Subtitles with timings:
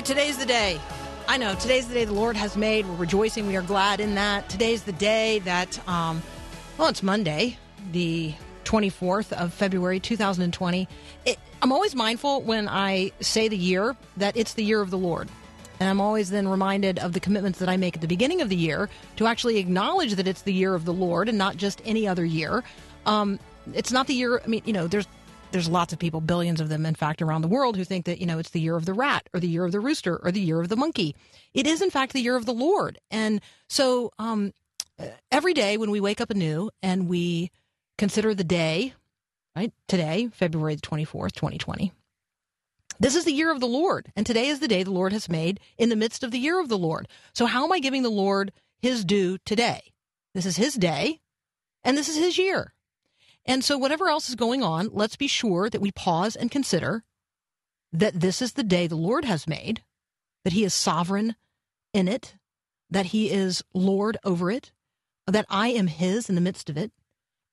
[0.00, 0.80] Okay, today's the day.
[1.28, 2.86] I know today's the day the Lord has made.
[2.86, 3.46] We're rejoicing.
[3.46, 4.48] We are glad in that.
[4.48, 6.22] Today's the day that, um,
[6.78, 7.58] well, it's Monday,
[7.92, 8.32] the
[8.64, 10.88] 24th of February, 2020.
[11.26, 14.96] It, I'm always mindful when I say the year that it's the year of the
[14.96, 15.28] Lord.
[15.80, 18.48] And I'm always then reminded of the commitments that I make at the beginning of
[18.48, 21.82] the year to actually acknowledge that it's the year of the Lord and not just
[21.84, 22.64] any other year.
[23.04, 23.38] Um,
[23.74, 25.06] it's not the year, I mean, you know, there's
[25.52, 28.18] there's lots of people, billions of them, in fact, around the world who think that,
[28.18, 30.30] you know, it's the year of the rat or the year of the rooster or
[30.30, 31.16] the year of the monkey.
[31.54, 32.98] It is, in fact, the year of the Lord.
[33.10, 34.52] And so um,
[35.30, 37.50] every day when we wake up anew and we
[37.98, 38.94] consider the day,
[39.56, 41.92] right, today, February the 24th, 2020,
[42.98, 44.12] this is the year of the Lord.
[44.14, 46.60] And today is the day the Lord has made in the midst of the year
[46.60, 47.08] of the Lord.
[47.32, 49.92] So how am I giving the Lord his due today?
[50.34, 51.20] This is his day
[51.82, 52.72] and this is his year.
[53.46, 57.04] And so, whatever else is going on, let's be sure that we pause and consider
[57.92, 59.82] that this is the day the Lord has made,
[60.44, 61.36] that He is sovereign
[61.92, 62.34] in it,
[62.90, 64.72] that He is Lord over it,
[65.26, 66.92] that I am His in the midst of it,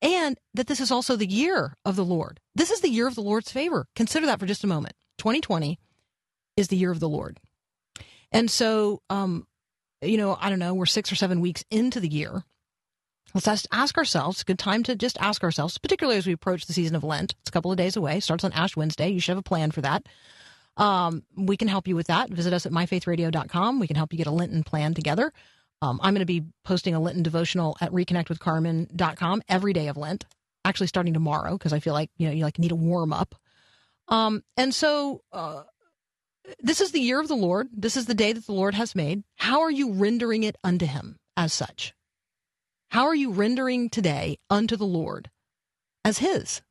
[0.02, 2.40] and that this is also the year of the Lord.
[2.54, 3.88] This is the year of the Lord's favor.
[3.96, 4.96] Consider that for just a moment.
[5.18, 5.80] 2020
[6.56, 7.40] is the year of the Lord.
[8.32, 9.48] And so, um,
[10.02, 12.44] you know, I don't know, we're six or seven weeks into the year.
[13.46, 16.96] Let's ask ourselves, good time to just ask ourselves, particularly as we approach the season
[16.96, 17.36] of Lent.
[17.42, 19.10] It's a couple of days away, starts on Ash Wednesday.
[19.10, 20.08] You should have a plan for that.
[20.76, 22.32] Um, we can help you with that.
[22.32, 23.80] Visit us at myfaithradio.com.
[23.80, 25.32] We can help you get a Lenten plan together.
[25.84, 30.26] Um, I'm going to be posting a Lenten devotional at reconnectwithcarmen.com every day of Lent,
[30.66, 33.36] actually starting tomorrow because I feel like, you know, you like need a warm up.
[34.08, 35.64] Um, and so, uh,
[36.60, 37.68] this is the year of the Lord.
[37.72, 39.24] This is the day that the Lord has made.
[39.36, 41.94] How are you rendering it unto him as such?
[42.90, 45.30] How are you rendering today unto the Lord
[46.06, 46.62] as His,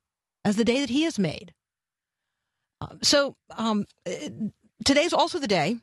[0.44, 1.52] as the day that He has made?
[2.80, 3.86] Uh, so um,
[4.84, 5.76] today's also the day.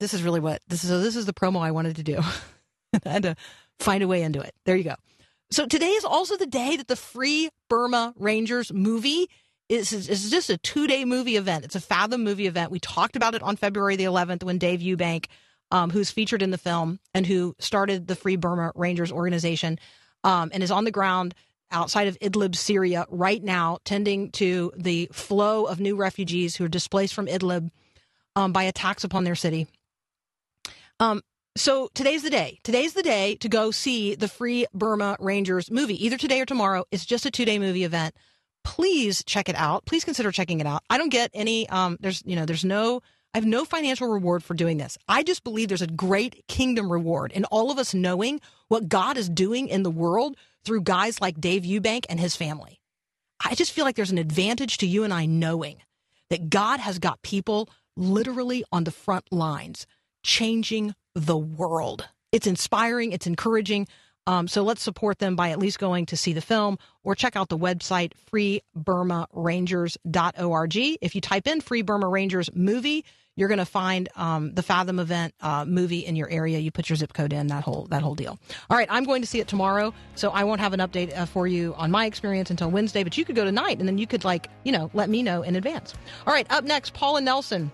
[0.00, 0.90] This is really what this is.
[0.90, 2.18] This is the promo I wanted to do.
[3.04, 3.36] I had to
[3.78, 4.54] find a way into it.
[4.64, 4.94] There you go.
[5.50, 9.28] So today is also the day that the Free Burma Rangers movie
[9.68, 11.64] is, is just a two day movie event.
[11.64, 12.70] It's a Fathom movie event.
[12.70, 15.26] We talked about it on February the 11th when Dave Eubank
[15.70, 19.78] um, who's featured in the film and who started the Free Burma Rangers organization
[20.24, 21.34] um, and is on the ground
[21.70, 26.68] outside of Idlib, Syria, right now, tending to the flow of new refugees who are
[26.68, 27.70] displaced from Idlib
[28.36, 29.66] um, by attacks upon their city.
[31.00, 31.22] Um,
[31.56, 32.58] so today's the day.
[32.62, 36.84] Today's the day to go see the Free Burma Rangers movie, either today or tomorrow.
[36.90, 38.14] It's just a two day movie event.
[38.64, 39.84] Please check it out.
[39.86, 40.82] Please consider checking it out.
[40.88, 41.68] I don't get any.
[41.68, 43.02] Um, there's you know there's no
[43.34, 44.96] I have no financial reward for doing this.
[45.06, 49.16] I just believe there's a great kingdom reward in all of us knowing what God
[49.16, 52.80] is doing in the world through guys like Dave Eubank and his family.
[53.44, 55.82] I just feel like there's an advantage to you and I knowing
[56.30, 59.86] that God has got people literally on the front lines
[60.22, 62.08] changing the world.
[62.32, 63.88] It's inspiring, it's encouraging.
[64.28, 67.34] Um, so let's support them by at least going to see the film or check
[67.34, 70.76] out the website freeburmarangers.org.
[70.76, 73.06] If you type in Free Burma Rangers movie,
[73.36, 76.58] you're going to find um, the Fathom event uh, movie in your area.
[76.58, 78.38] You put your zip code in that whole that whole deal.
[78.68, 81.24] All right, I'm going to see it tomorrow, so I won't have an update uh,
[81.24, 83.02] for you on my experience until Wednesday.
[83.04, 85.40] But you could go tonight, and then you could like you know let me know
[85.42, 85.94] in advance.
[86.26, 87.72] All right, up next, Paula Nelson.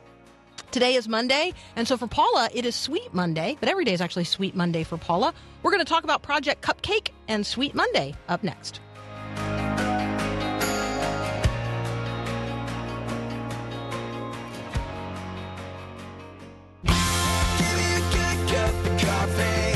[0.75, 4.01] Today is Monday, and so for Paula, it is Sweet Monday, but every day is
[4.01, 5.33] actually Sweet Monday for Paula.
[5.63, 8.81] We're going to talk about Project Cupcake and Sweet Monday up next.
[19.29, 19.74] All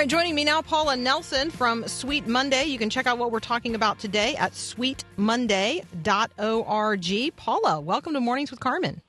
[0.00, 2.64] right, joining me now, Paula Nelson from Sweet Monday.
[2.64, 7.36] You can check out what we're talking about today at sweetmonday.org.
[7.36, 9.02] Paula, welcome to Mornings with Carmen.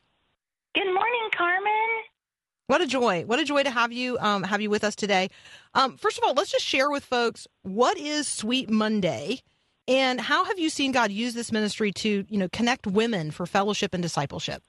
[0.75, 1.71] Good morning, Carmen.
[2.67, 3.23] What a joy!
[3.25, 5.29] What a joy to have you um, have you with us today.
[5.75, 9.39] Um, first of all, let's just share with folks what is Sweet Monday
[9.87, 13.45] And how have you seen God use this ministry to, you know, connect women for
[13.45, 14.61] fellowship and discipleship?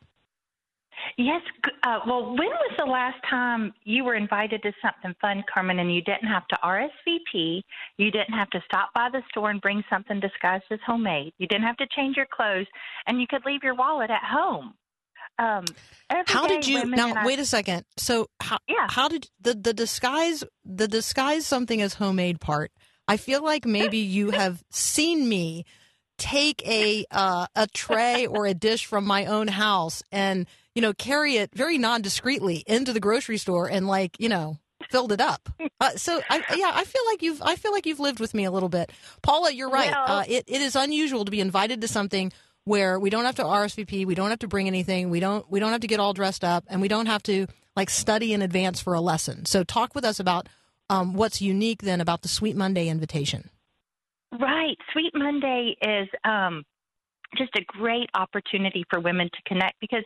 [1.18, 1.42] Yes.
[1.82, 5.94] Uh, well, when was the last time you were invited to something fun, Carmen, and
[5.94, 7.62] you didn't have to RSVP?
[7.98, 11.32] You didn't have to stop by the store and bring something disguised as homemade.
[11.38, 12.66] You didn't have to change your clothes,
[13.06, 14.74] and you could leave your wallet at home.
[15.38, 15.64] Um,
[16.26, 17.24] how did you now?
[17.24, 17.84] Wait a second.
[17.96, 18.58] So how?
[18.68, 18.86] Yeah.
[18.88, 22.70] How did the the disguise the disguise something as homemade part?
[23.08, 25.64] I feel like maybe you have seen me
[26.18, 30.92] take a uh, a tray or a dish from my own house and you know
[30.92, 34.58] carry it very non discreetly into the grocery store and like you know
[34.90, 35.48] filled it up.
[35.80, 38.44] Uh, so I, yeah, I feel like you've I feel like you've lived with me
[38.44, 38.92] a little bit,
[39.22, 39.50] Paula.
[39.50, 39.90] You're right.
[39.90, 42.32] Well, uh, it it is unusual to be invited to something
[42.64, 45.60] where we don't have to RSVP, we don't have to bring anything, we don't we
[45.60, 48.42] don't have to get all dressed up, and we don't have to like study in
[48.42, 49.44] advance for a lesson.
[49.46, 50.48] So talk with us about
[50.90, 53.50] um, what's unique then about the Sweet Monday invitation.
[54.32, 56.64] Right, Sweet Monday is um,
[57.36, 60.04] just a great opportunity for women to connect because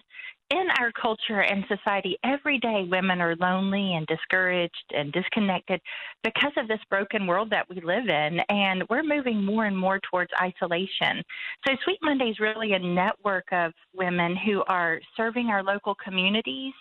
[0.51, 5.81] in our culture and society, every day women are lonely and discouraged and disconnected
[6.23, 8.39] because of this broken world that we live in.
[8.49, 11.23] And we're moving more and more towards isolation.
[11.67, 16.75] So, Sweet Monday is really a network of women who are serving our local communities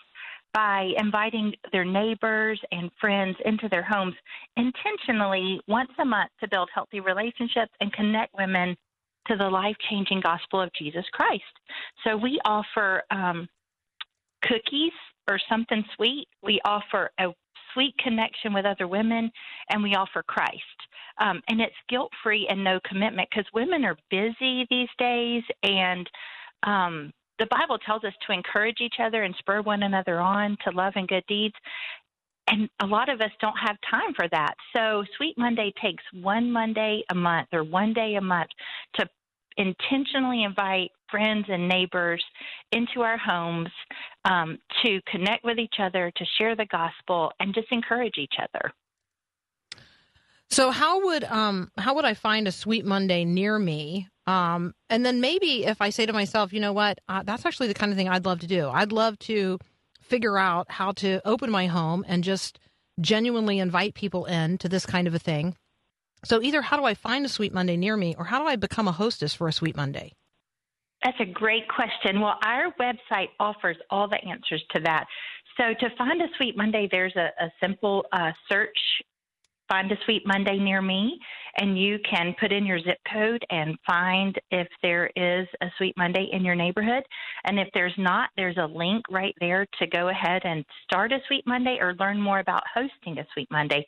[0.54, 4.14] by inviting their neighbors and friends into their homes
[4.56, 8.76] intentionally once a month to build healthy relationships and connect women
[9.28, 11.42] to the life changing gospel of Jesus Christ.
[12.04, 13.48] So we offer um,
[14.42, 14.92] cookies
[15.28, 16.28] or something sweet.
[16.42, 17.26] We offer a
[17.72, 19.30] sweet connection with other women,
[19.70, 20.62] and we offer Christ.
[21.20, 26.08] Um, and it's guilt free and no commitment because women are busy these days, and
[26.62, 30.70] um, the Bible tells us to encourage each other and spur one another on to
[30.70, 31.54] love and good deeds.
[32.48, 34.54] And a lot of us don't have time for that.
[34.74, 38.50] So Sweet Monday takes one Monday a month or one day a month
[38.98, 39.06] to
[39.56, 42.22] intentionally invite friends and neighbors
[42.72, 43.68] into our homes
[44.24, 48.72] um, to connect with each other, to share the gospel, and just encourage each other.
[50.48, 54.08] So how would um how would I find a Sweet Monday near me?
[54.28, 57.68] Um, and then maybe if I say to myself, you know what, uh, that's actually
[57.68, 58.68] the kind of thing I'd love to do.
[58.68, 59.58] I'd love to
[60.06, 62.58] figure out how to open my home and just
[63.00, 65.56] genuinely invite people in to this kind of a thing.
[66.24, 68.56] So either how do I find a Sweet Monday near me or how do I
[68.56, 70.12] become a hostess for a Sweet Monday?
[71.04, 72.20] That's a great question.
[72.20, 75.06] Well, our website offers all the answers to that.
[75.58, 78.78] So to find a Sweet Monday, there's a, a simple uh, search
[79.68, 81.18] find a Sweet Monday near me,
[81.58, 85.94] and you can put in your zip code and find if there is a Sweet
[85.96, 87.02] Monday in your neighborhood.
[87.44, 91.18] And if there's not, there's a link right there to go ahead and start a
[91.26, 93.84] Sweet Monday or learn more about hosting a Sweet Monday.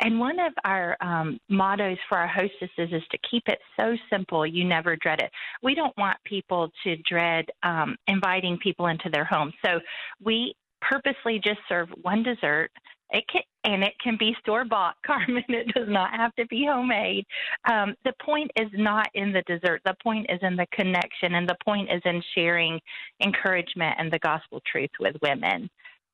[0.00, 4.46] And one of our um, mottos for our hostesses is to keep it so simple
[4.46, 5.30] you never dread it.
[5.62, 9.52] We don't want people to dread um, inviting people into their home.
[9.64, 9.80] So
[10.22, 12.70] we purposely just serve one dessert
[13.10, 15.44] it can, and it can be store bought, Carmen.
[15.48, 17.24] It does not have to be homemade.
[17.70, 19.80] Um, the point is not in the dessert.
[19.84, 22.80] The point is in the connection, and the point is in sharing
[23.22, 25.70] encouragement and the gospel truth with women.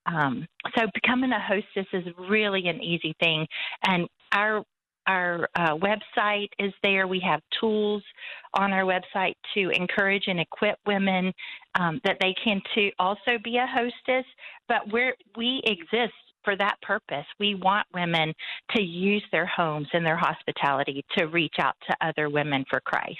[0.07, 0.47] Um,
[0.77, 3.47] so becoming a hostess is really an easy thing,
[3.87, 4.65] and our
[5.07, 7.07] our uh, website is there.
[7.07, 8.03] We have tools
[8.55, 11.33] on our website to encourage and equip women
[11.79, 14.25] um, that they can to also be a hostess.
[14.69, 16.15] But we we exist
[16.45, 17.27] for that purpose.
[17.39, 18.35] We want women
[18.77, 23.19] to use their homes and their hospitality to reach out to other women for Christ.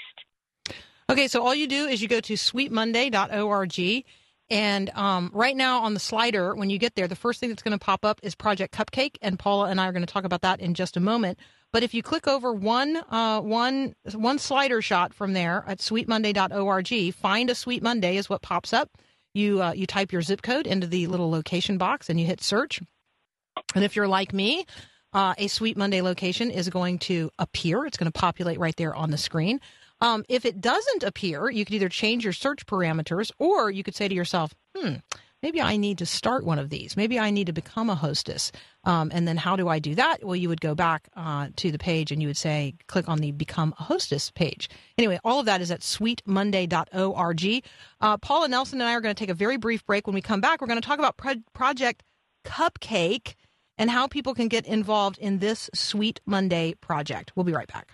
[1.09, 4.05] Okay, so all you do is you go to sweetmonday.org.
[4.49, 7.63] And um, right now on the slider, when you get there, the first thing that's
[7.63, 10.23] going to pop up is Project Cupcake, and Paula and I are going to talk
[10.23, 11.39] about that in just a moment.
[11.71, 17.13] But if you click over one uh, one one slider shot from there at sweetmonday.org,
[17.13, 18.91] find a Sweet Monday is what pops up.
[19.33, 22.41] You uh, you type your zip code into the little location box and you hit
[22.41, 22.81] search.
[23.73, 24.65] And if you're like me,
[25.13, 27.85] uh, a Sweet Monday location is going to appear.
[27.85, 29.61] It's going to populate right there on the screen.
[30.01, 33.95] Um, if it doesn't appear, you could either change your search parameters or you could
[33.95, 34.95] say to yourself, hmm,
[35.41, 36.97] maybe I need to start one of these.
[36.97, 38.51] Maybe I need to become a hostess.
[38.83, 40.21] Um, and then how do I do that?
[40.21, 43.19] Well, you would go back uh, to the page and you would say, click on
[43.19, 44.69] the Become a Hostess page.
[44.97, 47.63] Anyway, all of that is at sweetmonday.org.
[48.01, 50.07] Uh, Paula Nelson and I are going to take a very brief break.
[50.07, 52.03] When we come back, we're going to talk about Pro- Project
[52.43, 53.35] Cupcake
[53.77, 57.31] and how people can get involved in this Sweet Monday project.
[57.35, 57.91] We'll be right back.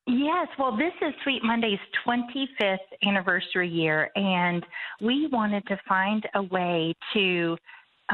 [0.05, 4.65] Yes, well, this is Sweet Monday's 25th anniversary year, and
[5.01, 7.57] we wanted to find a way to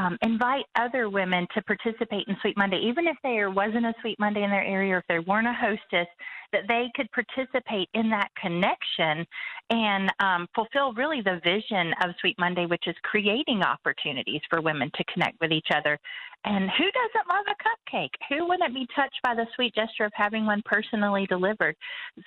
[0.00, 4.18] um, invite other women to participate in Sweet Monday, even if there wasn't a Sweet
[4.18, 6.08] Monday in their area or if there weren't a hostess,
[6.52, 9.26] that they could participate in that connection
[9.68, 14.90] and um, fulfill really the vision of Sweet Monday, which is creating opportunities for women
[14.94, 15.98] to connect with each other.
[16.44, 18.10] And who doesn't love a cupcake?
[18.30, 21.76] Who wouldn't be touched by the sweet gesture of having one personally delivered?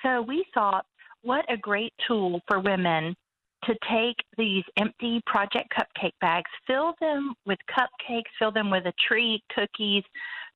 [0.03, 0.86] So we thought,
[1.24, 3.15] what a great tool for women
[3.67, 8.93] to take these empty project cupcake bags, fill them with cupcakes, fill them with a
[9.08, 10.03] treat, cookies,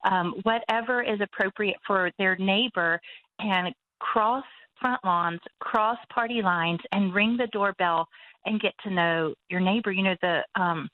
[0.10, 3.00] um, whatever is appropriate for their neighbor,
[3.40, 4.44] and cross
[4.80, 8.08] front lawns, cross party lines, and ring the doorbell
[8.46, 9.92] and get to know your neighbor.
[9.92, 10.90] You know the um,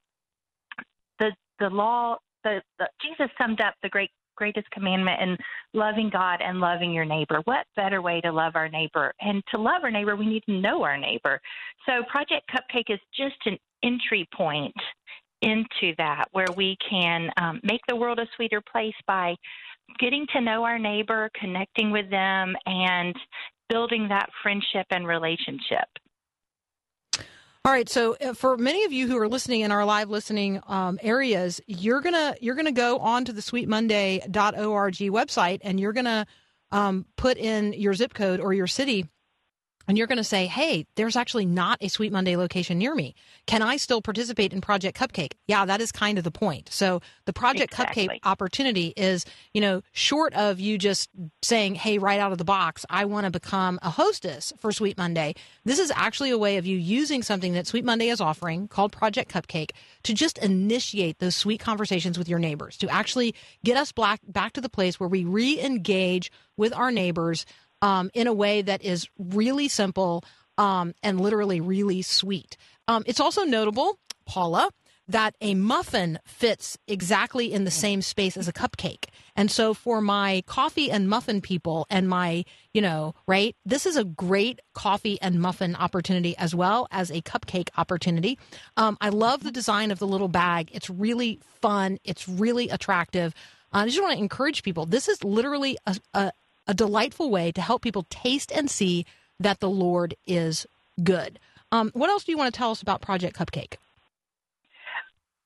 [1.20, 2.17] the the law.
[2.43, 5.38] The, the Jesus summed up the great greatest commandment and
[5.74, 7.42] loving God and loving your neighbor.
[7.46, 9.13] What better way to love our neighbor?
[9.22, 11.40] And to love our neighbor, we need to know our neighbor.
[11.86, 14.75] So Project Cupcake is just an entry point
[15.42, 19.36] into that where we can um, make the world a sweeter place by
[20.00, 23.16] getting to know our neighbor, connecting with them, and
[23.70, 25.88] building that friendship and relationship.
[27.65, 30.60] All right, so uh, for many of you who are listening in our live listening
[30.67, 36.27] um, areas, you're gonna you're gonna go on to the sweetmonday.org website and you're gonna
[36.74, 39.05] um, put in your zip code or your city
[39.88, 43.16] and you're going to say, hey, there's actually not a Sweet Monday location near me.
[43.46, 45.34] Can I still participate in Project Cupcake?
[45.48, 46.70] Yeah, that is kind of the point.
[46.72, 48.08] So the Project exactly.
[48.08, 51.10] Cupcake opportunity is, you know, short of you just
[51.42, 54.98] saying, hey, right out of the box, I want to become a hostess for Sweet
[54.98, 55.36] Monday.
[55.66, 58.92] This is actually a way of you using something that Sweet Monday is offering called
[58.92, 59.72] Project Cupcake
[60.04, 64.54] to just initiate those sweet conversations with your neighbors, to actually get us back, back
[64.54, 67.46] to the place where we re engage with our neighbors
[67.84, 70.24] um, in a way that is really simple
[70.58, 72.58] um, and literally really sweet.
[72.88, 74.70] Um, it's also notable, Paula,
[75.10, 79.08] that a muffin fits exactly in the same space as a cupcake.
[79.36, 83.98] And so for my coffee and muffin people and my, you know, right, this is
[83.98, 88.40] a great coffee and muffin opportunity as well as a cupcake opportunity.
[88.78, 90.70] Um, I love the design of the little bag.
[90.72, 91.98] It's really fun.
[92.06, 93.34] It's really attractive.
[93.74, 94.86] I just want to encourage people.
[94.86, 96.32] This is literally a, a,
[96.67, 99.05] a delightful way to help people taste and see
[99.39, 100.65] that the Lord is
[101.03, 101.39] good.
[101.72, 103.75] Um, what else do you want to tell us about Project Cupcake?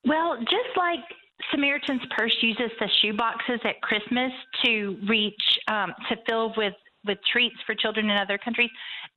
[0.05, 0.99] Well, just like
[1.51, 4.31] Samaritan's Purse uses the shoe boxes at Christmas
[4.65, 6.73] to reach um, to fill with
[7.05, 8.69] with treats for children in other countries.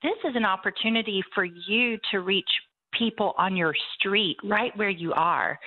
[0.02, 2.48] This is an opportunity for you to reach
[2.96, 5.58] people on your street, right where you are,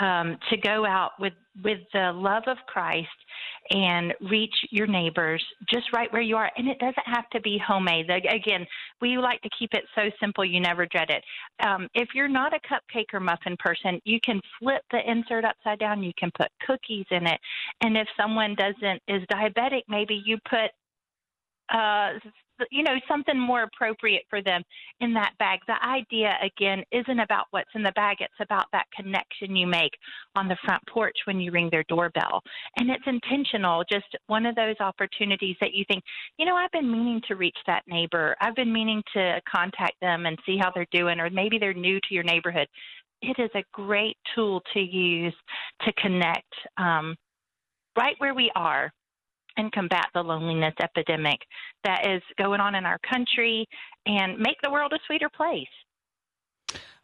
[0.00, 1.32] um, to go out with
[1.62, 3.08] with the love of Christ
[3.70, 6.50] and reach your neighbors just right where you are.
[6.56, 8.08] And it doesn't have to be homemade.
[8.10, 8.66] Again,
[9.00, 11.22] we like to keep it so simple you never dread it.
[11.64, 15.78] Um, if you're not a cupcake or muffin person, you can flip the insert upside
[15.78, 16.02] down.
[16.02, 17.40] You can put cookies in it.
[17.82, 20.70] And if someone doesn't is diabetic, maybe you put
[21.72, 22.12] uh,
[22.70, 24.62] you know, something more appropriate for them
[25.00, 25.60] in that bag.
[25.66, 29.92] The idea, again, isn't about what's in the bag, it's about that connection you make
[30.36, 32.42] on the front porch when you ring their doorbell.
[32.76, 36.02] And it's intentional, just one of those opportunities that you think,
[36.38, 40.26] you know, I've been meaning to reach that neighbor, I've been meaning to contact them
[40.26, 42.68] and see how they're doing, or maybe they're new to your neighborhood.
[43.22, 45.34] It is a great tool to use
[45.82, 47.16] to connect um,
[47.96, 48.92] right where we are
[49.56, 51.38] and combat the loneliness epidemic
[51.84, 53.66] that is going on in our country
[54.06, 55.66] and make the world a sweeter place.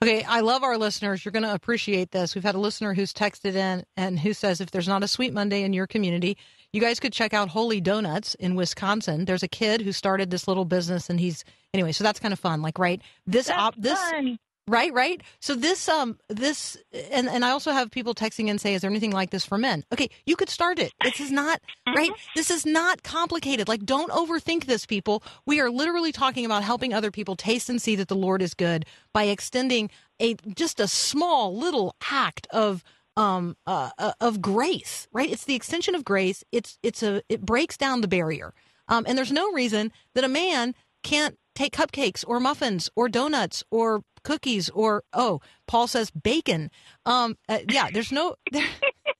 [0.03, 1.25] Okay, I love our listeners.
[1.25, 2.35] You're going to appreciate this.
[2.35, 5.33] We've had a listener who's texted in and who says if there's not a Sweet
[5.33, 6.37] Monday in your community,
[6.71, 9.25] you guys could check out Holy Donuts in Wisconsin.
[9.25, 12.39] There's a kid who started this little business and he's anyway, so that's kind of
[12.39, 12.61] fun.
[12.61, 13.01] Like, right?
[13.27, 14.39] This op this fun.
[14.69, 15.23] Right, right.
[15.39, 16.77] So this, um, this,
[17.13, 19.57] and and I also have people texting and say, "Is there anything like this for
[19.57, 20.93] men?" Okay, you could start it.
[21.05, 22.11] This is not right.
[22.35, 23.69] This is not complicated.
[23.69, 25.23] Like, don't overthink this, people.
[25.47, 28.55] We are literally talking about helping other people taste and see that the Lord is
[28.55, 29.89] good by extending
[30.21, 32.83] a just a small little act of
[33.17, 35.07] um uh, uh, of grace.
[35.13, 35.31] Right.
[35.31, 36.43] It's the extension of grace.
[36.51, 38.53] It's it's a it breaks down the barrier.
[38.89, 43.65] Um, and there's no reason that a man can't take cupcakes or muffins or donuts
[43.71, 46.71] or cookies or oh paul says bacon.
[47.05, 48.67] Um uh, yeah there's no there,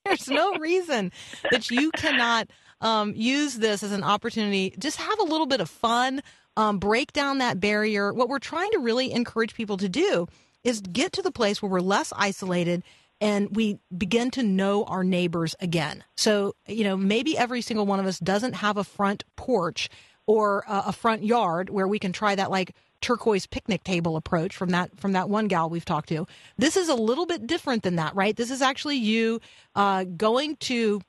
[0.05, 1.11] there's no reason
[1.51, 2.49] that you cannot
[2.81, 4.75] um use this as an opportunity.
[4.79, 6.23] Just have a little bit of fun
[6.57, 8.13] um break down that barrier.
[8.13, 10.29] What we're trying to really encourage people to do
[10.63, 12.83] is get to the place where we're less isolated
[13.21, 16.05] and we begin to know our neighbors again.
[16.17, 19.89] So, you know, maybe every single one of us doesn't have a front porch
[20.27, 24.71] or a, front yard where we can try that like turquoise picnic table approach from
[24.71, 26.27] that from that one gal we've talked to.
[26.59, 28.35] This is a little bit different than that, right?
[28.35, 29.41] This is actually you
[29.75, 31.01] uh, going to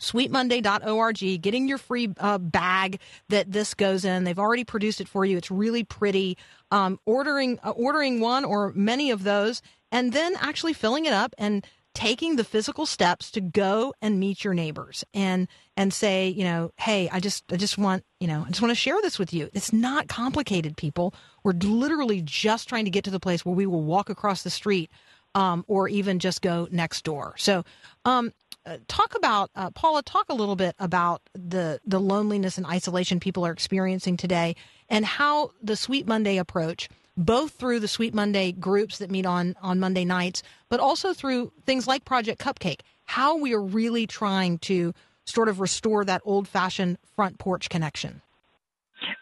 [0.00, 4.24] sweetmonday.org, getting your free uh, bag that this goes in.
[4.24, 5.36] They've already produced it for you.
[5.36, 6.36] It's really pretty.
[6.72, 11.34] Um, ordering uh, ordering one or many of those, and then actually filling it up
[11.36, 11.66] and
[12.00, 16.72] taking the physical steps to go and meet your neighbors and and say you know
[16.78, 19.34] hey i just i just want you know i just want to share this with
[19.34, 19.50] you.
[19.52, 21.12] It's not complicated people.
[21.44, 24.48] We're literally just trying to get to the place where we will walk across the
[24.48, 24.90] street
[25.34, 27.34] um, or even just go next door.
[27.36, 27.64] So
[28.06, 28.32] um,
[28.64, 33.20] uh, talk about uh, paula talk a little bit about the the loneliness and isolation
[33.20, 34.56] people are experiencing today
[34.88, 36.88] and how the sweet monday approach
[37.20, 41.52] both through the Sweet Monday groups that meet on on Monday nights, but also through
[41.66, 42.80] things like Project Cupcake.
[43.04, 48.22] How we are really trying to sort of restore that old fashioned front porch connection.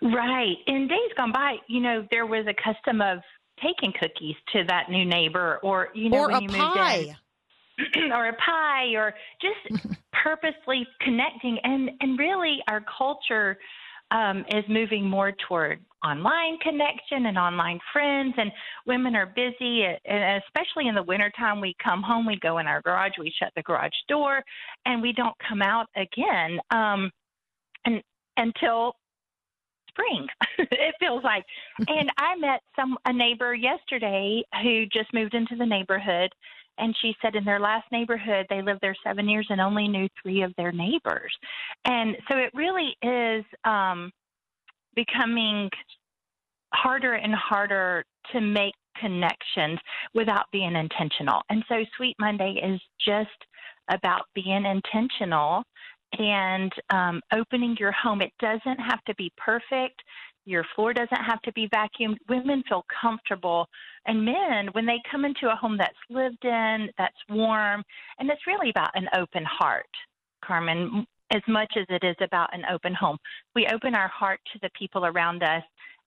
[0.00, 0.56] Right.
[0.66, 3.18] In days gone by, you know, there was a custom of
[3.62, 7.16] taking cookies to that new neighbor, or you know, or when a you pie.
[7.78, 9.84] moved in, or a pie, or just
[10.22, 11.58] purposely connecting.
[11.64, 13.58] And and really, our culture
[14.12, 18.52] um, is moving more toward online connection and online friends and
[18.86, 22.80] women are busy and especially in the wintertime we come home we go in our
[22.82, 24.42] garage we shut the garage door
[24.86, 27.10] and we don't come out again um
[27.84, 28.02] and
[28.36, 28.94] until
[29.88, 30.26] spring
[30.58, 31.44] it feels like.
[31.88, 36.30] And i met some a neighbor yesterday who just moved into the neighborhood
[36.78, 40.08] and she said in their last neighborhood they lived there seven years and only knew
[40.22, 41.36] three of their neighbors.
[41.84, 44.12] And so it really is um
[44.98, 45.70] becoming
[46.74, 49.78] harder and harder to make connections
[50.12, 51.40] without being intentional.
[51.50, 53.28] And so Sweet Monday is just
[53.90, 55.62] about being intentional
[56.18, 58.20] and um, opening your home.
[58.20, 60.02] It doesn't have to be perfect.
[60.44, 62.16] Your floor doesn't have to be vacuumed.
[62.28, 63.66] Women feel comfortable.
[64.06, 67.84] And men, when they come into a home that's lived in, that's warm,
[68.18, 69.86] and it's really about an open heart,
[70.44, 73.18] Carmen as much as it is about an open home.
[73.54, 75.62] We open our heart to the people around us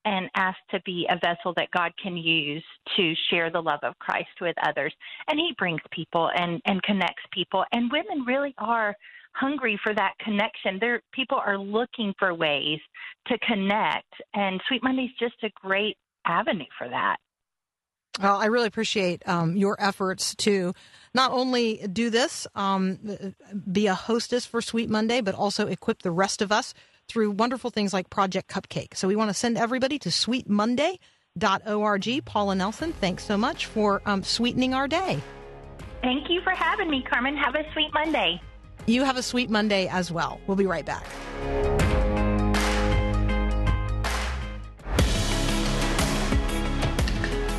[0.06, 2.64] and ask to be a vessel that God can use
[2.98, 4.94] to share the love of Christ with others.
[5.28, 7.64] And He brings people and, and connects people.
[7.72, 8.96] And women really are
[9.34, 10.78] hungry for that connection.
[10.80, 12.80] There, people are looking for ways
[13.28, 17.18] to connect, and Sweet Monday is just a great avenue for that.
[18.20, 20.74] Well, I really appreciate um, your efforts to
[21.14, 23.00] not only do this, um,
[23.72, 26.74] be a hostess for Sweet Monday, but also equip the rest of us
[27.08, 28.96] through wonderful things like Project Cupcake.
[28.96, 32.26] So we want to send everybody to sweetmonday.org.
[32.26, 35.20] Paula Nelson, thanks so much for um, sweetening our day.
[36.02, 37.38] Thank you for having me, Carmen.
[37.38, 38.42] Have a sweet Monday.
[38.88, 40.40] You have a sweet Monday as well.
[40.48, 41.06] We'll be right back.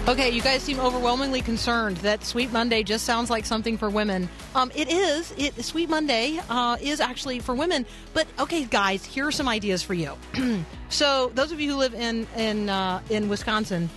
[0.09, 4.29] Okay, you guys seem overwhelmingly concerned that Sweet Monday just sounds like something for women.
[4.53, 5.33] Um, it is.
[5.39, 7.87] It Sweet Monday uh, is actually for women.
[8.13, 10.19] But okay, guys, here are some ideas for you.
[10.89, 13.89] so, those of you who live in in uh, in Wisconsin,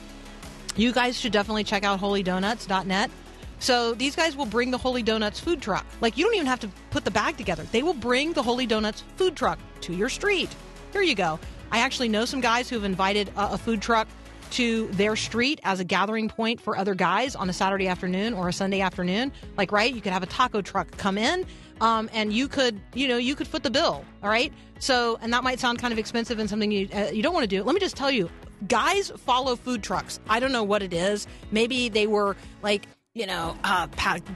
[0.76, 3.10] you guys should definitely check out HolyDonuts.net.
[3.58, 5.88] So these guys will bring the Holy Donuts food truck.
[6.02, 7.64] Like you don't even have to put the bag together.
[7.72, 10.50] They will bring the Holy Donuts food truck to your street.
[10.94, 11.40] Here you go.
[11.72, 14.08] I actually know some guys who have invited a, a food truck
[14.56, 18.48] to their street as a gathering point for other guys on a Saturday afternoon or
[18.48, 19.34] a Sunday afternoon.
[19.58, 21.46] Like, right, you could have a taco truck come in,
[21.82, 24.06] um, and you could, you know, you could foot the bill.
[24.24, 24.54] All right.
[24.80, 27.44] So, and that might sound kind of expensive and something you uh, you don't want
[27.44, 27.64] to do.
[27.64, 28.30] Let me just tell you,
[28.70, 30.22] guys follow food trucks.
[30.30, 31.28] I don't know what it is.
[31.52, 33.88] Maybe they were like, you know, uh,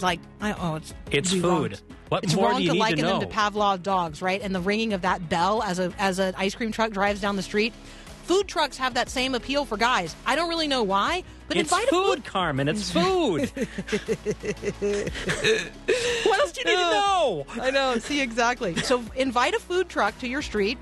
[0.01, 1.43] like I oh, it's it's food.
[1.43, 1.97] Wrong.
[2.10, 4.41] What it's more wrong do you to liken to them to Pavlov dogs, right?
[4.41, 7.36] And the ringing of that bell as a as an ice cream truck drives down
[7.36, 7.73] the street
[8.29, 10.15] food trucks have that same appeal for guys.
[10.23, 12.67] I don't really know why, But it's invite food, Carmen.
[12.67, 13.49] It's food.
[13.55, 13.59] what
[16.39, 17.47] else do you need to know?
[17.59, 17.97] I know.
[17.97, 18.75] See exactly.
[18.75, 20.77] So invite a food truck to your street.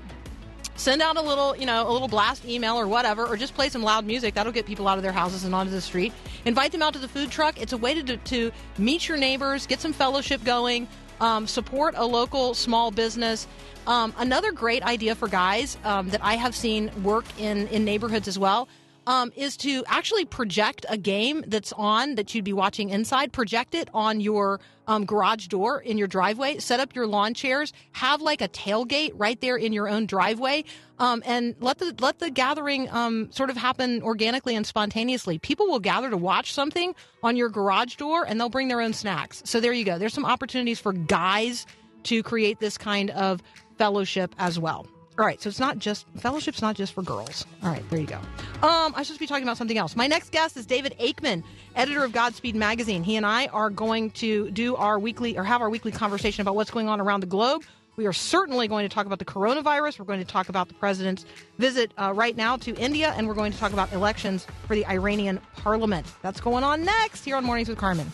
[0.76, 3.70] Send out a little, you know, a little blast email or whatever, or just play
[3.70, 4.34] some loud music.
[4.34, 6.12] That'll get people out of their houses and onto the street.
[6.44, 7.58] Invite them out to the food truck.
[7.58, 10.86] It's a way to, to meet your neighbors, get some fellowship going,
[11.20, 13.46] um, support a local small business.
[13.86, 18.28] Um, another great idea for guys um, that I have seen work in in neighborhoods
[18.28, 18.68] as well
[19.08, 23.32] um, is to actually project a game that's on that you'd be watching inside.
[23.32, 26.58] Project it on your um, garage door in your driveway.
[26.58, 27.72] Set up your lawn chairs.
[27.92, 30.64] Have like a tailgate right there in your own driveway,
[30.98, 35.38] um, and let the let the gathering um, sort of happen organically and spontaneously.
[35.38, 38.92] People will gather to watch something on your garage door, and they'll bring their own
[38.92, 39.42] snacks.
[39.46, 39.98] So there you go.
[39.98, 41.66] There's some opportunities for guys
[42.04, 43.42] to create this kind of
[43.78, 44.86] fellowship as well.
[45.18, 47.44] All right, so it's not just fellowship's not just for girls.
[47.64, 48.18] All right, there you go.
[48.62, 49.96] Um, I should be talking about something else.
[49.96, 51.42] My next guest is David Aikman,
[51.74, 53.02] editor of Godspeed Magazine.
[53.02, 56.54] He and I are going to do our weekly or have our weekly conversation about
[56.54, 57.64] what's going on around the globe.
[57.96, 59.98] We are certainly going to talk about the coronavirus.
[59.98, 61.24] We're going to talk about the president's
[61.58, 64.86] visit uh, right now to India, and we're going to talk about elections for the
[64.86, 66.06] Iranian parliament.
[66.22, 68.12] That's going on next here on Mornings with Carmen.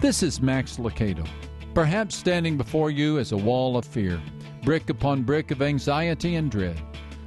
[0.00, 1.24] This is Max Lucado.
[1.74, 4.22] Perhaps standing before you is a wall of fear,
[4.62, 6.80] brick upon brick of anxiety and dread.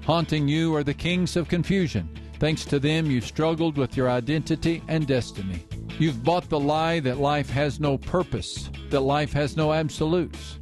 [0.05, 2.09] Haunting you are the kings of confusion.
[2.39, 5.65] Thanks to them, you've struggled with your identity and destiny.
[5.99, 10.59] You've bought the lie that life has no purpose, that life has no absolutes.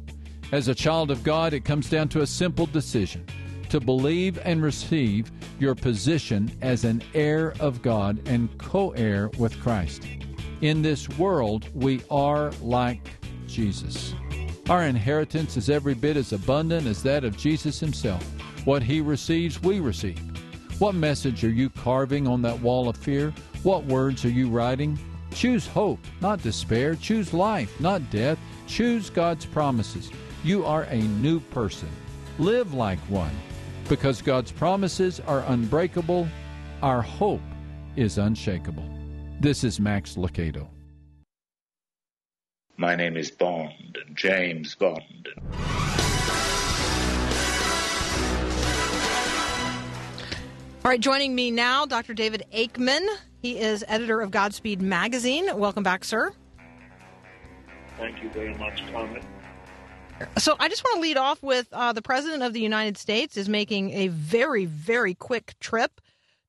[0.50, 3.24] As a child of God, it comes down to a simple decision
[3.68, 9.60] to believe and receive your position as an heir of God and co heir with
[9.60, 10.02] Christ.
[10.60, 13.10] In this world, we are like
[13.46, 14.14] Jesus.
[14.68, 18.24] Our inheritance is every bit as abundant as that of Jesus himself.
[18.64, 20.20] What he receives, we receive.
[20.80, 23.32] What message are you carving on that wall of fear?
[23.62, 24.98] What words are you writing?
[25.32, 26.94] Choose hope, not despair.
[26.94, 28.38] Choose life, not death.
[28.66, 30.10] Choose God's promises.
[30.44, 31.88] You are a new person.
[32.38, 33.34] Live like one.
[33.88, 36.26] Because God's promises are unbreakable,
[36.82, 37.40] our hope
[37.94, 38.84] is unshakable.
[39.40, 40.68] This is Max Lucado.
[42.78, 45.28] My name is Bond, James Bond.
[50.84, 52.12] All right, joining me now, Dr.
[52.12, 53.04] David Aikman.
[53.40, 55.58] He is editor of Godspeed Magazine.
[55.58, 56.32] Welcome back, sir.
[57.98, 59.22] Thank you very much, Carmen.
[60.36, 63.38] So I just want to lead off with uh, the President of the United States
[63.38, 66.00] is making a very, very quick trip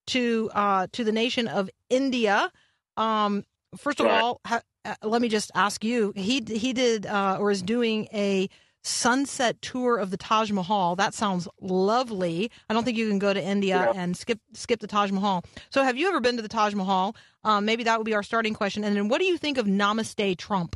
[0.07, 2.51] to uh, to the nation of India.
[2.97, 3.45] Um,
[3.77, 4.21] first of right.
[4.21, 6.13] all, ha- uh, let me just ask you.
[6.15, 8.49] He he did uh, or is doing a
[8.83, 10.95] sunset tour of the Taj Mahal.
[10.95, 12.49] That sounds lovely.
[12.69, 14.01] I don't think you can go to India yeah.
[14.01, 15.43] and skip skip the Taj Mahal.
[15.69, 17.15] So, have you ever been to the Taj Mahal?
[17.43, 18.83] Um, maybe that would be our starting question.
[18.83, 20.75] And then, what do you think of Namaste Trump?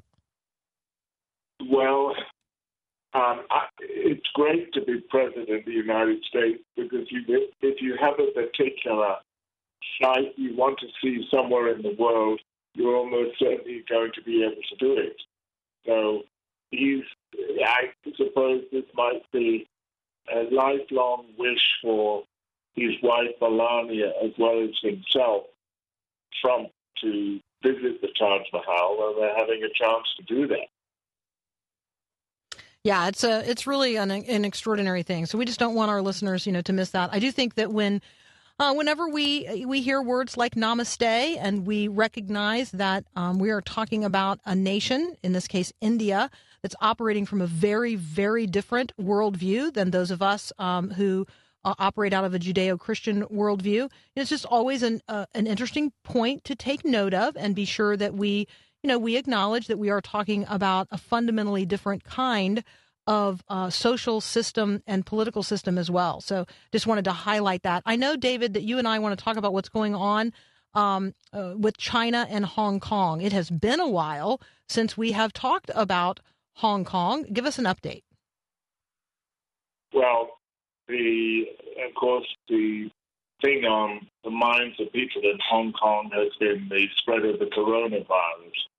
[1.70, 2.16] Well,
[3.14, 7.96] um, I, it's great to be president of the United States because you, if you
[8.00, 9.16] have a particular
[10.02, 12.40] site you want to see somewhere in the world,
[12.74, 15.18] you're almost certainly going to be able to do it.
[15.86, 16.24] So
[16.70, 17.04] he's,
[17.66, 19.68] I suppose this might be
[20.34, 22.24] a lifelong wish for
[22.76, 25.44] his wife Melania as well as himself,
[26.42, 26.70] Trump,
[27.02, 30.68] to visit the Taj Mahal, and they're having a chance to do that.
[32.84, 35.28] Yeah, it's a it's really an, an extraordinary thing.
[35.28, 37.12] So we just don't want our listeners, you know, to miss that.
[37.14, 38.02] I do think that when
[38.62, 43.60] uh, whenever we we hear words like namaste and we recognize that um, we are
[43.60, 46.30] talking about a nation, in this case India,
[46.62, 51.26] that's operating from a very, very different worldview than those of us um, who
[51.65, 53.89] uh, operate out of a Judeo Christian worldview.
[54.15, 57.97] It's just always an, uh, an interesting point to take note of and be sure
[57.97, 58.47] that we,
[58.84, 62.63] you know, we acknowledge that we are talking about a fundamentally different kind
[63.12, 66.21] of uh, social system and political system as well.
[66.21, 67.84] So just wanted to highlight that.
[67.86, 70.32] I know, David, that you and I want to talk about what's going on
[70.74, 73.19] um, uh, with China and Hong Kong.
[73.19, 76.21] It has been a while since we have talked about
[76.54, 77.26] Hong Kong.
[77.34, 78.04] Give us an update.
[79.93, 80.39] Well,
[80.88, 81.47] the
[81.86, 82.89] of course the
[83.41, 87.47] thing on the minds of people in Hong Kong has been the spread of the
[87.47, 88.71] coronavirus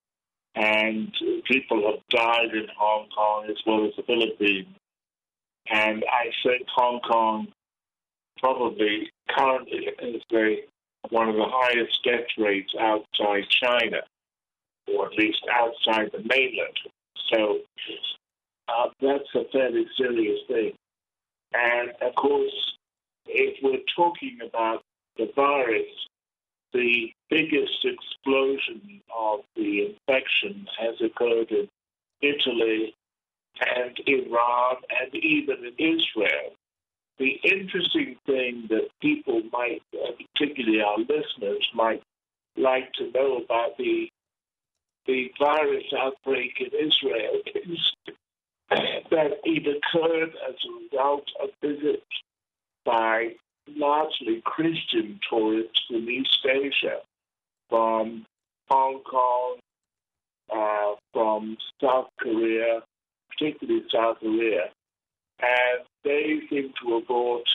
[0.54, 1.12] and
[1.44, 4.68] people have died in Hong Kong as well as the Philippines.
[5.70, 7.48] And I think Hong Kong
[8.38, 10.56] probably currently is the,
[11.10, 14.02] one of the highest death rates outside China,
[14.88, 16.76] or at least outside the mainland.
[17.32, 17.58] So
[18.68, 20.72] uh, that's a fairly serious thing.
[21.54, 22.76] And of course,
[23.26, 24.82] if we're talking about
[25.16, 25.86] the virus,
[26.72, 31.68] the biggest explosion of the infection has occurred in
[32.20, 32.94] Italy
[33.60, 36.54] and Iran and even in Israel.
[37.18, 39.82] The interesting thing that people might,
[40.34, 42.02] particularly our listeners, might
[42.56, 44.08] like to know about the
[45.06, 47.92] the virus outbreak in Israel is
[48.70, 52.06] that it occurred as a result of visits
[52.84, 53.34] by
[53.82, 56.98] largely Christian tourists from East Asia,
[57.68, 58.24] from
[58.70, 59.56] Hong Kong,
[60.54, 62.82] uh, from South Korea,
[63.30, 64.70] particularly South Korea,
[65.40, 67.48] and they seem to have brought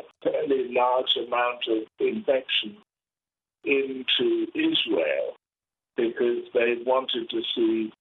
[0.00, 2.76] a fairly large amount of infection
[3.64, 5.36] into Israel
[5.96, 7.92] because they wanted to see,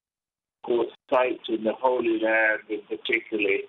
[0.63, 3.63] of course, sites in the Holy Land, and particularly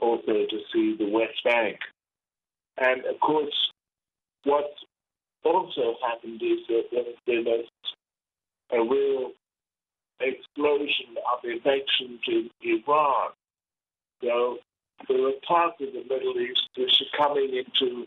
[0.00, 1.78] also to see the West Bank.
[2.80, 3.70] And of course,
[4.44, 4.72] what
[5.44, 6.84] also happened is that
[7.26, 9.32] there a, a real
[10.20, 13.30] explosion of infections in Iran.
[14.22, 14.58] So
[15.08, 18.06] there are parts of the Middle East which are coming into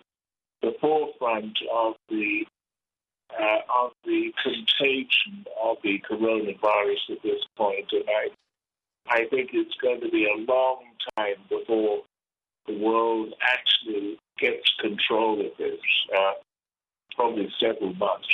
[0.62, 2.46] the forefront of the
[3.40, 8.28] uh, of the contagion of the coronavirus at this point, and I
[9.08, 10.84] I think it's going to be a long
[11.18, 12.02] time before
[12.68, 15.80] the world actually gets control of this.
[16.16, 16.32] Uh,
[17.16, 18.28] probably several months.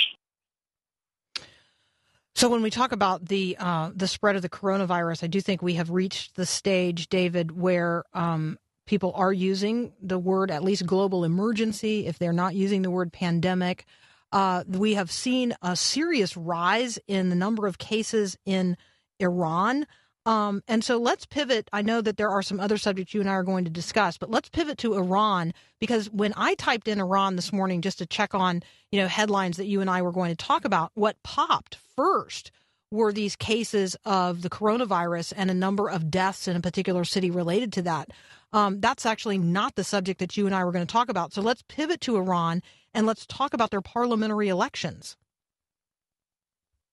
[2.34, 5.60] So when we talk about the uh, the spread of the coronavirus, I do think
[5.60, 10.86] we have reached the stage, David, where um, people are using the word at least
[10.86, 13.84] global emergency if they're not using the word pandemic.
[14.30, 18.76] Uh, we have seen a serious rise in the number of cases in
[19.18, 19.86] Iran.
[20.28, 21.70] Um, and so let's pivot.
[21.72, 24.18] I know that there are some other subjects you and I are going to discuss,
[24.18, 28.06] but let's pivot to Iran because when I typed in Iran this morning just to
[28.06, 28.62] check on
[28.92, 32.50] you know headlines that you and I were going to talk about, what popped first
[32.90, 37.30] were these cases of the coronavirus and a number of deaths in a particular city
[37.30, 38.10] related to that.
[38.52, 41.32] Um, that's actually not the subject that you and I were going to talk about.
[41.32, 42.62] So let's pivot to Iran
[42.92, 45.16] and let's talk about their parliamentary elections.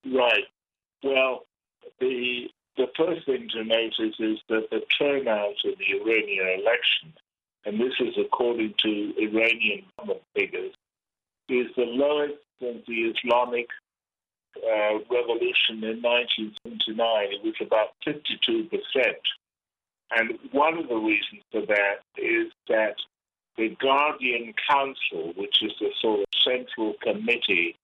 [0.05, 0.45] Right.
[1.03, 1.47] Well,
[1.99, 7.13] the the first thing to notice is that the turnout in the Iranian election,
[7.65, 9.85] and this is according to Iranian
[10.35, 10.73] figures,
[11.49, 13.67] is the lowest since the Islamic
[14.57, 17.27] uh, revolution in 1979.
[17.31, 18.69] It was about 52%.
[20.15, 22.95] And one of the reasons for that is that
[23.57, 27.75] the Guardian Council, which is the sort of central committee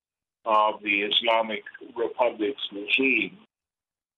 [0.45, 1.63] of the Islamic
[1.95, 3.37] Republic's regime,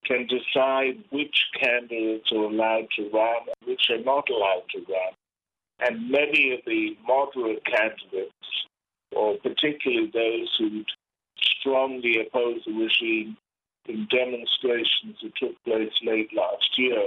[0.05, 5.13] can decide which candidates are allowed to run which are not allowed to run.
[5.79, 8.33] And many of the moderate candidates,
[9.11, 10.83] or particularly those who
[11.41, 13.37] strongly oppose the regime
[13.87, 17.03] in demonstrations that took place late last year,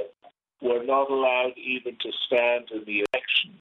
[0.61, 3.61] were not allowed even to stand in the election.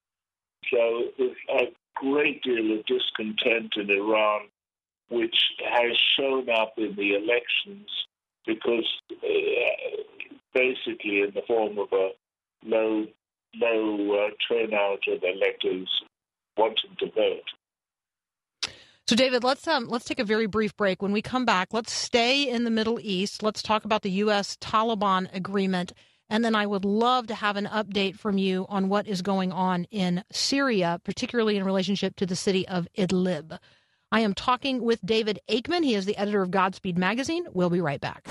[0.72, 4.48] So there's a great deal of discontent in Iran,
[5.10, 5.38] which
[5.70, 7.90] has shown up in the elections
[8.46, 10.02] because uh,
[10.54, 12.10] basically in the form of a
[12.64, 13.06] low
[13.56, 15.90] low uh, turnout of electors
[16.58, 17.44] wanting to vote.
[19.08, 21.02] So, David, let's um, let's take a very brief break.
[21.02, 23.44] When we come back, let's stay in the Middle East.
[23.44, 24.58] Let's talk about the U.S.
[24.58, 25.94] Taliban agreement,
[26.28, 29.52] and then I would love to have an update from you on what is going
[29.52, 33.60] on in Syria, particularly in relationship to the city of Idlib.
[34.12, 35.84] I am talking with David Aikman.
[35.84, 37.46] He is the editor of Godspeed Magazine.
[37.54, 38.24] We'll be right back.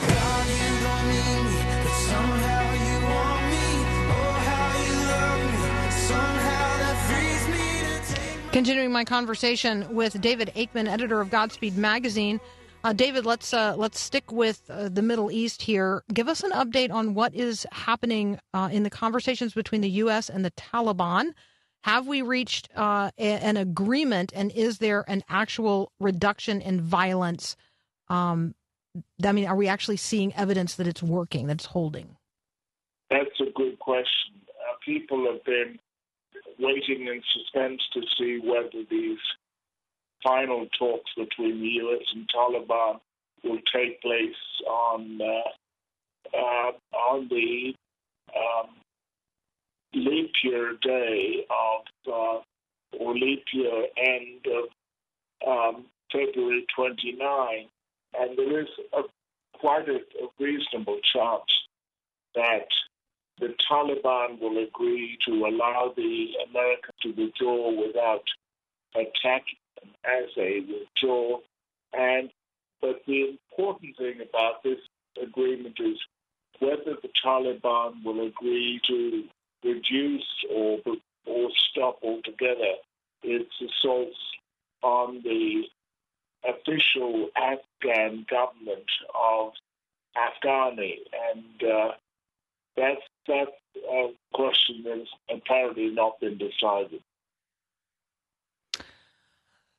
[8.52, 12.40] Continuing my conversation with David Aikman, editor of Godspeed Magazine.
[12.84, 16.04] Uh, David, let's uh, let's stick with uh, the Middle East here.
[16.12, 20.28] Give us an update on what is happening uh, in the conversations between the U.S.
[20.28, 21.32] and the Taliban.
[21.84, 27.58] Have we reached uh, a, an agreement, and is there an actual reduction in violence?
[28.08, 28.54] Um,
[29.22, 32.16] I mean, are we actually seeing evidence that it's working, that it's holding?
[33.10, 34.32] That's a good question.
[34.48, 35.78] Uh, people have been
[36.58, 39.18] waiting in suspense to see whether these
[40.22, 42.06] final talks between the U.S.
[42.14, 42.98] and Taliban
[43.42, 44.32] will take place
[44.66, 46.72] on uh, uh,
[47.10, 47.74] on the
[48.34, 48.68] um,
[49.94, 57.68] leap year day of, uh, or leap year end of um, February 29,
[58.18, 59.02] and there is a,
[59.58, 61.66] quite a, a reasonable chance
[62.34, 62.68] that
[63.40, 68.22] the Taliban will agree to allow the Americans to withdraw without
[68.94, 69.42] attack
[70.04, 71.38] as they withdraw.
[71.92, 72.30] And
[72.80, 74.78] but the important thing about this
[75.20, 75.98] agreement is
[76.60, 79.24] whether the Taliban will agree to
[79.64, 80.78] reduce or
[81.26, 82.74] or stop altogether
[83.22, 84.18] its assaults
[84.82, 85.64] on the
[86.46, 89.52] official Afghan government of
[90.16, 90.98] Afghani,
[91.32, 91.92] and uh,
[92.76, 93.48] that's that
[93.90, 97.00] uh, question has apparently not been decided.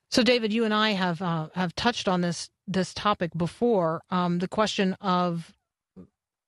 [0.10, 4.02] So, David, you and I have uh, have touched on this this topic before.
[4.10, 5.55] Um, the question of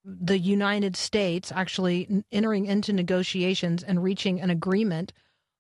[0.08, 5.12] the United States actually entering into negotiations and reaching an agreement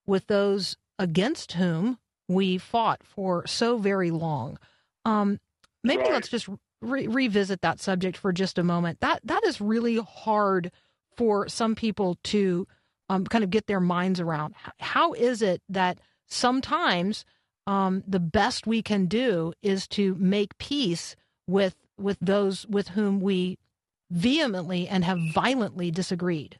[0.05, 4.57] with those against whom we fought for so very long.
[5.03, 5.39] Um,
[5.83, 6.13] maybe right.
[6.13, 6.47] let's just
[6.81, 9.01] re- revisit that subject for just a moment.
[9.01, 10.71] That that is really hard
[11.17, 12.67] for some people to
[13.09, 14.55] um, kind of get their minds around.
[14.79, 17.25] How is it that sometimes
[17.65, 23.19] um, the best we can do is to make peace with with those with whom
[23.19, 23.57] we
[24.09, 26.59] vehemently and have violently disagreed.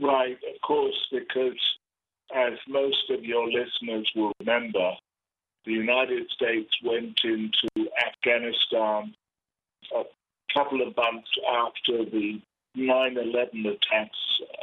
[0.00, 1.60] Right, of course, because
[2.34, 4.92] as most of your listeners will remember,
[5.66, 9.14] the United States went into Afghanistan
[9.94, 10.04] a
[10.54, 12.40] couple of months after the
[12.76, 14.18] 9 11 attacks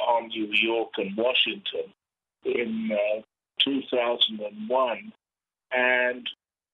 [0.08, 1.94] on New York and Washington
[2.46, 3.22] in uh,
[3.64, 5.12] 2001
[5.72, 6.30] and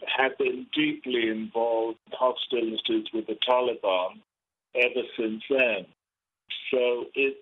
[0.05, 4.21] had been deeply involved in hostilities with the Taliban
[4.75, 5.85] ever since then.
[6.71, 7.39] So it's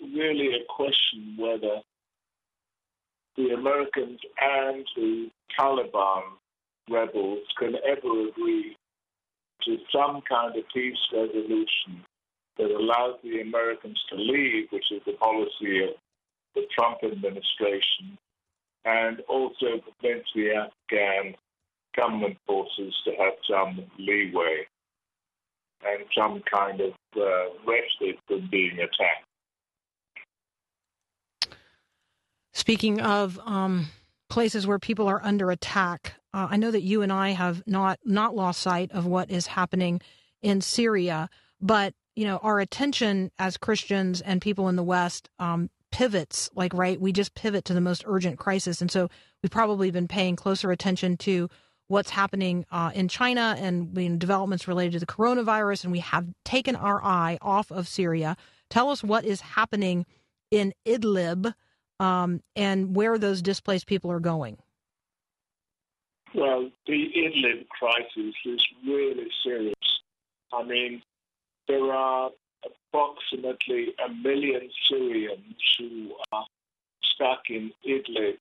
[0.00, 1.80] really a question whether
[3.36, 6.22] the Americans and the Taliban
[6.90, 8.76] rebels can ever agree
[9.64, 12.04] to some kind of peace resolution
[12.58, 15.90] that allows the Americans to leave, which is the policy of
[16.54, 18.18] the Trump administration,
[18.84, 21.34] and also prevents the Afghan
[21.96, 24.66] government forces to have some leeway
[25.86, 29.26] and some kind of uh, respite from being attacked.
[32.52, 33.86] Speaking of um,
[34.28, 37.98] places where people are under attack, uh, I know that you and I have not
[38.04, 40.00] not lost sight of what is happening
[40.42, 41.28] in Syria,
[41.60, 46.72] but you know our attention as Christians and people in the West um, pivots like
[46.72, 49.10] right we just pivot to the most urgent crisis and so
[49.42, 51.50] we've probably been paying closer attention to
[51.92, 55.98] what's happening uh, in China and you know, developments related to the coronavirus and we
[55.98, 58.34] have taken our eye off of Syria.
[58.70, 60.06] Tell us what is happening
[60.50, 61.52] in Idlib
[62.00, 64.56] um, and where those displaced people are going.
[66.34, 69.74] Well the Idlib crisis is really serious.
[70.50, 71.02] I mean
[71.68, 72.30] there are
[72.64, 76.46] approximately a million Syrians who are
[77.02, 78.38] stuck in Idlib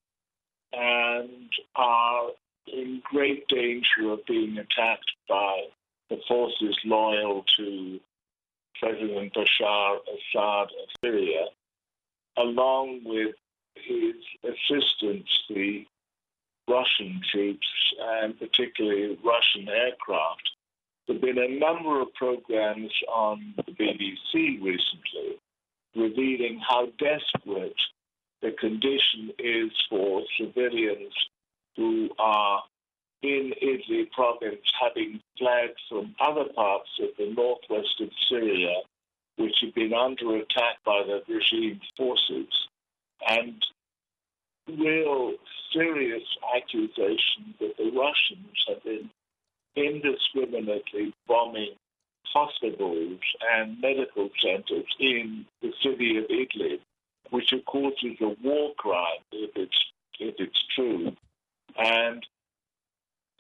[0.71, 2.29] and are
[2.67, 5.65] in great danger of being attacked by
[6.09, 7.99] the forces loyal to
[8.79, 11.45] President Bashar Assad of Syria,
[12.37, 13.35] along with
[13.75, 15.85] his assistants, the
[16.67, 17.67] Russian troops,
[17.99, 20.49] and particularly Russian aircraft.
[21.07, 25.39] There have been a number of programs on the BBC recently
[25.95, 27.75] revealing how desperate
[28.41, 31.13] the condition is for civilians
[31.75, 32.63] who are
[33.21, 38.81] in Idlib province having fled from other parts of the northwest of Syria,
[39.37, 42.67] which have been under attack by the regime forces,
[43.27, 43.63] and
[44.67, 45.33] real
[45.71, 46.23] serious
[46.55, 49.09] accusations that the Russians have been
[49.75, 51.75] indiscriminately bombing
[52.25, 53.19] hospitals
[53.53, 56.79] and medical centers in the city of Idlib,
[57.29, 61.15] which of course is a war crime if it's if it's true.
[61.77, 62.25] And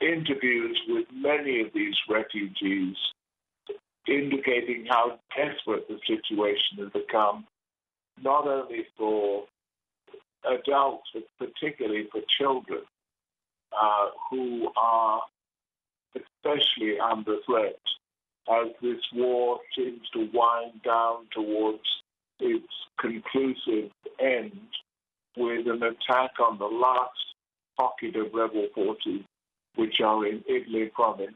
[0.01, 1.05] interviews with
[1.37, 2.95] many of these refugees
[4.07, 7.45] indicating how desperate the situation has become,
[8.21, 9.45] not only for
[10.45, 12.81] adults, but particularly for children
[13.79, 15.21] uh, who are
[16.15, 17.79] especially under threat
[18.51, 21.83] as this war seems to wind down towards
[22.39, 24.59] its conclusive end
[25.37, 27.11] with an attack on the last
[27.77, 29.21] pocket of rebel forces
[29.75, 31.35] which are in Idlib province.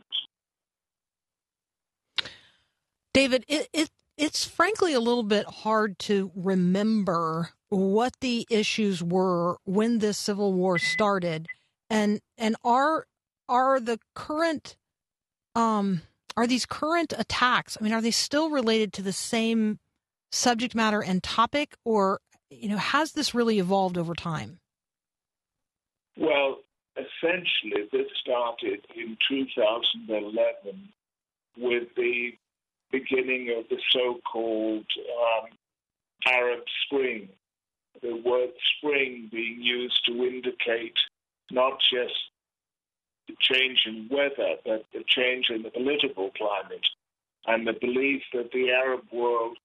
[3.14, 9.58] David, it, it, it's frankly a little bit hard to remember what the issues were
[9.64, 11.48] when this civil war started,
[11.90, 13.06] and and are
[13.48, 14.76] are the current
[15.56, 16.02] um
[16.36, 19.80] are these current attacks i mean are they still related to the same
[20.36, 21.76] subject matter and topic?
[21.84, 22.20] Or
[22.50, 24.60] you know has this really evolved over time?
[26.18, 26.60] Well,
[26.98, 30.90] essentially, this started in 2011
[31.58, 32.38] with the
[32.92, 35.50] beginning of the so-called um,
[36.26, 37.30] Arab Spring.
[38.02, 40.98] The word spring being used to indicate
[41.52, 42.14] not just
[43.28, 46.86] the change in weather, but the change in the political climate
[47.48, 49.58] and the belief that the Arab world,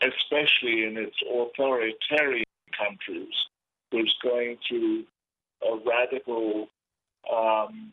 [0.00, 2.44] especially in its authoritarian
[2.76, 3.34] countries,
[3.92, 5.04] was going through
[5.68, 6.68] a radical
[7.32, 7.92] um,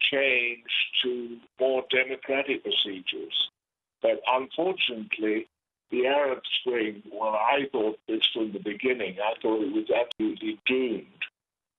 [0.00, 0.64] change
[1.02, 3.50] to more democratic procedures.
[4.02, 5.48] But unfortunately,
[5.90, 10.58] the Arab Spring, well, I thought this from the beginning, I thought it was absolutely
[10.66, 11.22] doomed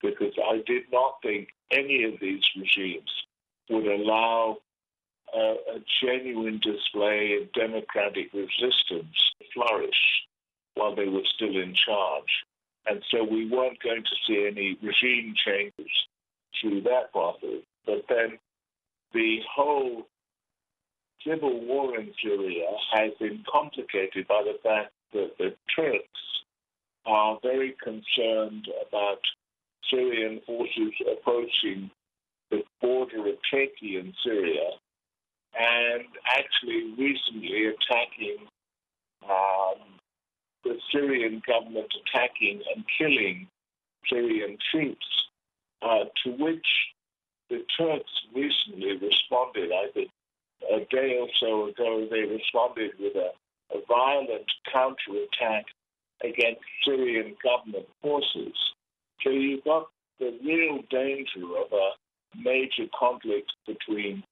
[0.01, 3.11] because I did not think any of these regimes
[3.69, 4.57] would allow
[5.35, 10.23] uh, a genuine display of democratic resistance to flourish
[10.75, 12.45] while they were still in charge.
[12.87, 15.91] And so we weren't going to see any regime changes
[16.59, 17.63] through that process.
[17.85, 18.37] But then
[19.13, 20.07] the whole
[21.25, 26.43] civil war in Syria has been complicated by the fact that the Turks
[27.05, 29.19] are very concerned about
[29.89, 31.89] Syrian forces approaching
[32.51, 34.71] the border of Turkey and Syria
[35.57, 38.37] and actually recently attacking
[39.23, 39.94] um,
[40.65, 43.47] the Syrian government attacking and killing
[44.09, 45.05] Syrian troops,
[45.81, 46.67] uh, to which
[47.49, 49.71] the Turks recently responded.
[49.71, 50.09] I think
[50.71, 53.29] a day or so ago they responded with a,
[53.75, 55.65] a violent counterattack
[56.23, 58.53] against Syrian government forces.
[59.21, 59.87] So you've got
[60.19, 61.91] the real danger of a
[62.37, 64.23] major conflict between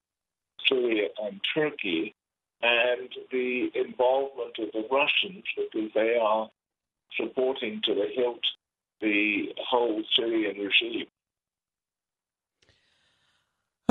[0.68, 2.16] Syria and Turkey
[2.64, 6.50] and the involvement of the Russians because they are
[7.20, 8.40] supporting to the hilt
[9.02, 11.08] the whole Syrian regime.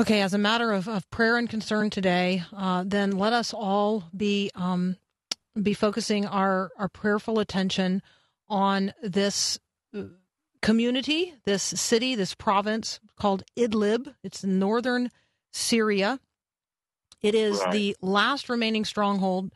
[0.01, 4.05] Okay, as a matter of, of prayer and concern today, uh, then let us all
[4.15, 4.97] be um,
[5.61, 8.01] be focusing our, our prayerful attention
[8.49, 9.59] on this
[9.95, 10.03] uh,
[10.63, 14.15] community, this city, this province called Idlib.
[14.23, 15.11] It's northern
[15.51, 16.19] Syria.
[17.23, 17.71] It is right.
[17.71, 19.51] the last remaining stronghold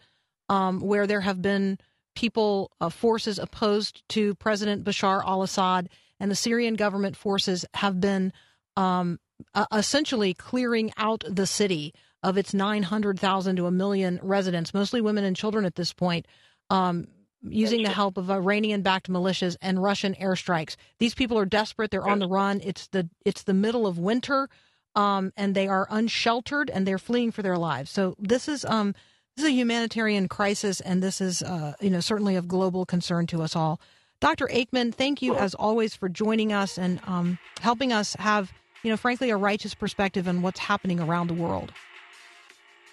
[0.50, 1.78] um, where there have been
[2.16, 5.90] people, uh, forces opposed to President Bashar al Assad,
[6.20, 8.34] and the Syrian government forces have been
[8.76, 9.20] um,
[9.54, 11.94] uh, essentially clearing out the city
[12.24, 16.26] of its 900,000 to a million residents, mostly women and children at this point,
[16.70, 17.06] um,
[17.44, 20.76] using the help of Iranian backed militias and Russian airstrikes.
[20.98, 21.92] These people are desperate.
[21.92, 22.62] They're on the run.
[22.64, 24.50] It's the, it's the middle of winter
[24.98, 27.92] um, and they are unsheltered and they're fleeing for their lives.
[27.92, 28.96] So this is um,
[29.36, 33.28] this is a humanitarian crisis, and this is uh, you know certainly of global concern
[33.28, 33.80] to us all.
[34.20, 34.48] Dr.
[34.48, 38.98] Aikman, thank you as always for joining us and um, helping us have you know
[38.98, 41.72] frankly a righteous perspective on what's happening around the world.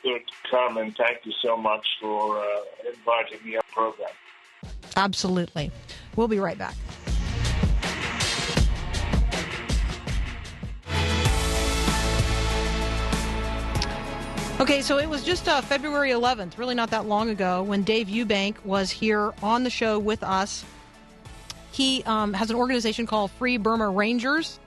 [0.02, 0.94] Good, Carmen.
[0.98, 2.44] Thank you so much for uh,
[2.86, 4.10] inviting me on the program.
[4.98, 5.70] Absolutely.
[6.14, 6.74] We'll be right back.
[14.60, 18.06] Okay, so it was just uh, February 11th, really not that long ago, when Dave
[18.06, 20.64] Eubank was here on the show with us.
[21.72, 24.60] He um, has an organization called Free Burma Rangers.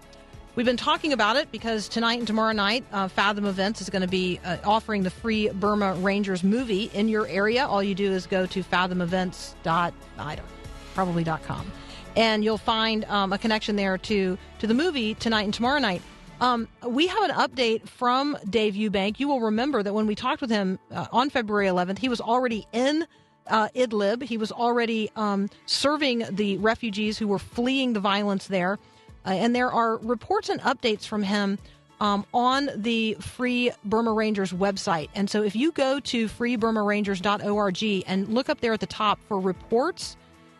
[0.56, 4.02] We've been talking about it because tonight and tomorrow night, uh, Fathom Events is going
[4.02, 7.66] to be uh, offering the Free Burma Rangers movie in your area.
[7.66, 10.48] All you do is go to fathomevents.com, I don't
[10.96, 11.72] probably .com,
[12.18, 16.02] and you'll find um, a connection there to to the movie tonight and tomorrow night.
[16.40, 19.20] Um, we have an update from Dave Eubank.
[19.20, 22.22] You will remember that when we talked with him uh, on February 11th, he was
[22.22, 23.08] already in
[23.48, 24.22] uh, Idlib.
[24.22, 28.78] He was already um, serving the refugees who were fleeing the violence there.
[29.26, 31.58] Uh, and there are reports and updates from him
[32.00, 35.10] um, on the Free Burma Rangers website.
[35.16, 39.40] And so if you go to freeburmarangers.org and look up there at the top for
[39.40, 40.16] reports,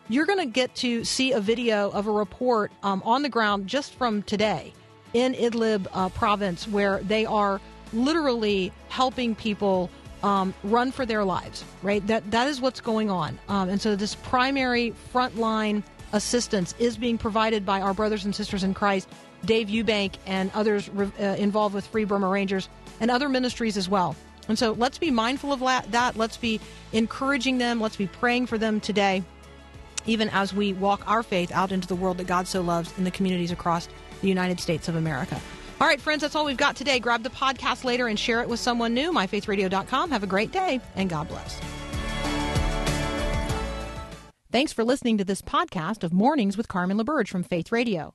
[0.08, 3.68] you're going to get to see a video of a report um, on the ground
[3.68, 4.72] just from today
[5.18, 7.60] in Idlib uh, province where they are
[7.92, 9.90] literally helping people
[10.22, 11.64] um, run for their lives.
[11.82, 16.96] Right, that that is what's going on, um, and so this primary frontline assistance is
[16.96, 19.08] being provided by our brothers and sisters in Christ,
[19.44, 22.68] Dave Eubank and others uh, involved with Free Burma Rangers
[23.00, 24.16] and other ministries as well.
[24.48, 25.60] And so let's be mindful of
[25.90, 26.16] that.
[26.16, 26.60] Let's be
[26.92, 27.80] encouraging them.
[27.80, 29.22] Let's be praying for them today,
[30.06, 33.04] even as we walk our faith out into the world that God so loves in
[33.04, 33.88] the communities across
[34.20, 35.40] the United States of America.
[35.80, 36.98] All right, friends, that's all we've got today.
[36.98, 39.12] Grab the podcast later and share it with someone new.
[39.12, 40.10] MyFaithRadio.com.
[40.10, 41.60] Have a great day, and God bless.
[44.50, 48.14] Thanks for listening to this podcast of Mornings with Carmen LaBerge from Faith Radio.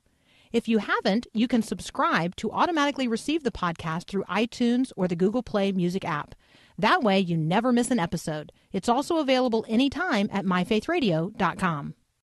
[0.52, 5.16] If you haven't, you can subscribe to automatically receive the podcast through iTunes or the
[5.16, 6.34] Google Play Music app.
[6.78, 8.52] That way, you never miss an episode.
[8.72, 11.94] It's also available anytime at myfaithradio.com.